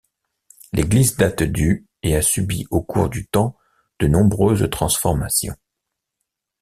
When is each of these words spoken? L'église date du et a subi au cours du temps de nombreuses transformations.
L'église 0.73 1.15
date 1.15 1.43
du 1.43 1.85
et 2.01 2.15
a 2.15 2.23
subi 2.23 2.65
au 2.71 2.81
cours 2.81 3.07
du 3.07 3.27
temps 3.27 3.55
de 3.99 4.07
nombreuses 4.07 4.67
transformations. 4.71 5.55